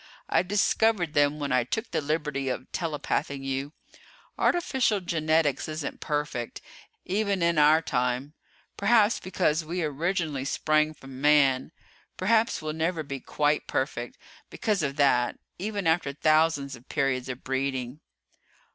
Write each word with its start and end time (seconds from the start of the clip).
I 0.27 0.41
discovered 0.41 1.13
them 1.13 1.37
when 1.37 1.51
I 1.51 1.63
took 1.63 1.91
the 1.91 2.01
liberty 2.01 2.49
of 2.49 2.71
telepathing 2.71 3.43
you. 3.43 3.71
Artificial 4.35 4.99
Genetics 4.99 5.67
isn't 5.69 5.99
perfect, 5.99 6.59
even 7.05 7.43
in 7.43 7.59
our 7.59 7.83
time 7.83 8.33
perhaps 8.77 9.19
because 9.19 9.63
we 9.63 9.83
originally 9.83 10.43
sprang 10.43 10.95
from 10.95 11.21
man. 11.21 11.71
Perhaps 12.17 12.63
we'll 12.63 12.73
never 12.73 13.03
be 13.03 13.19
quite 13.19 13.67
perfect, 13.67 14.17
because 14.49 14.81
of 14.81 14.95
that, 14.95 15.37
even 15.59 15.85
after 15.85 16.11
thousands 16.13 16.75
of 16.75 16.89
periods 16.89 17.29
of 17.29 17.43
breeding." 17.43 17.99